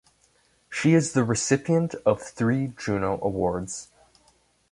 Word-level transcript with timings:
She 0.67 0.95
is 0.95 1.13
the 1.13 1.23
recipient 1.23 1.93
of 2.07 2.23
three 2.23 2.73
Juno 2.75 3.19
awards. 3.21 3.89